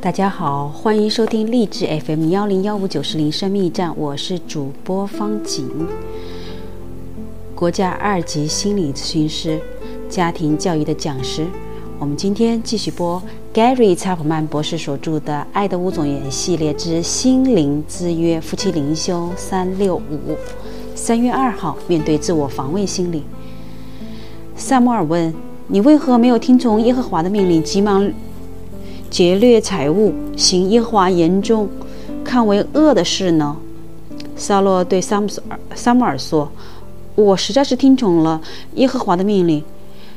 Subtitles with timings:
[0.00, 5.64] 大家好，欢迎收听励志 FM 幺零幺五九四零生命驿站，我是主播方景，
[7.52, 9.60] 国家二级心理咨询师，
[10.08, 11.44] 家庭教育的讲师。
[11.98, 13.20] 我们今天继续播
[13.52, 20.36] Gary 查普曼博士所著的《爱的五种语言》系列之心灵之约夫妻灵修三六五。
[20.94, 23.24] 三月二号，面对自我防卫心理，
[24.54, 25.34] 萨摩尔问
[25.66, 28.08] ：“你为何没有听从耶和华的命令，急忙？”
[29.10, 31.68] 劫掠财物，行耶和华严重
[32.24, 33.56] 看为恶的事呢？
[34.36, 36.50] 撒洛对萨姆尔萨姆尔说
[37.16, 38.40] ：“我实在是听从了
[38.74, 39.64] 耶和华的命令，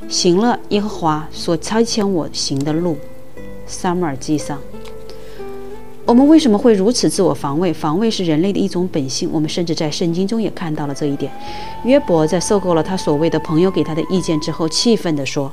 [0.07, 2.97] 行了耶和华所差遣我行的路。”
[3.65, 4.59] 萨姆尔记上。
[6.05, 7.71] 我们为什么会如此自我防卫？
[7.71, 9.29] 防卫是人类的一种本性。
[9.31, 11.31] 我们甚至在圣经中也看到了这一点。
[11.85, 15.49] 约伯在受够了他所谓的朋友给他的意见之后，气愤地说。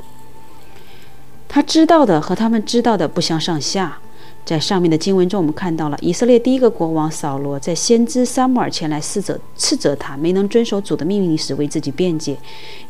[1.48, 3.98] 他知道的和他们知道的不相上下。
[4.44, 12.34] 在上面的经文中，我们看到了以色列第一个国王扫罗在先知撒母耳前来斥责斥责他没能遵守主的命令时，为自己辩解，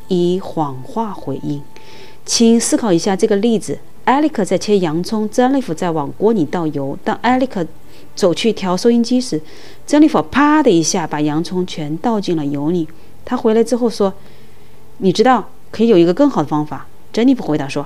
[0.06, 1.60] 以谎话回应。
[2.24, 6.96] 请思考一下这个例子：艾利克在切洋葱，珍妮弗在往锅里倒油。
[7.02, 7.66] 当艾利克
[8.14, 9.40] 走去调收音机时，
[9.84, 12.86] 珍妮弗啪的一下把洋葱全倒进了油里。
[13.24, 14.14] 他回来之后说
[14.98, 17.84] ：“你知道可以有一个更好的方法。”珍妮弗回答说。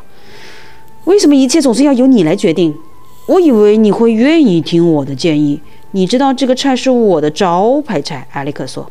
[1.04, 2.74] 为什么一切总是要由你来决定？
[3.26, 5.60] 我以为你会愿意听我的建议。
[5.92, 8.90] 你知道这个菜是我的招牌菜，艾利克说。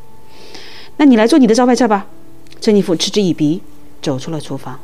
[0.98, 2.08] 那你来做你的招牌菜吧。
[2.60, 3.62] 珍妮弗嗤之以鼻，
[4.02, 4.80] 走出了厨房。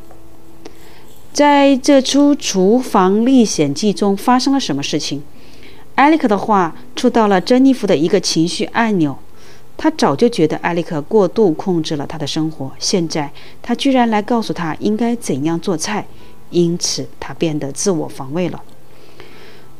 [1.32, 5.22] 在这出厨房历险记中发生了什么事情？
[5.96, 9.18] 艾利克的话触到了珍妮弗的一个情绪按钮。
[9.76, 16.08] 他早就觉得艾利克过度控制了他的生活，现在他居然来告诉他应该怎样做菜。
[16.50, 18.62] 因此，他变得自我防卫了。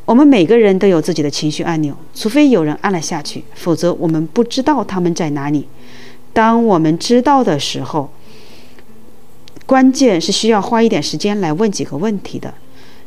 [0.06, 5.68] 我们每个人都有自己的情绪按钮，除非有人按了下去，否则我们不知道他们在哪里。
[6.32, 8.10] 当我们知道的时候，
[9.66, 12.54] 关键是需要花一点时间来问几个问题的。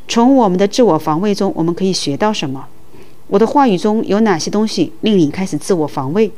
[0.09, 2.67] 从我们的自我防卫中，我们可以学到什么？
[3.29, 6.31] 我的话语中有哪些东西令你开始自我防卫？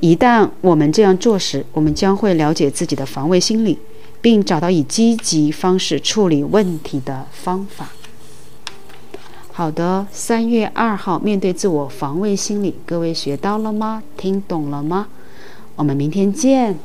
[0.00, 3.78] 一旦我们这样做时，我们将会了解自己的防卫心理。
[4.20, 7.88] 并找到以积极方式处理问题的方法。
[9.52, 14.02] 好的，三月二号，面对自我防卫心理，各位学到了吗？
[14.16, 15.08] 听懂了吗？
[15.74, 16.78] 我们明天见。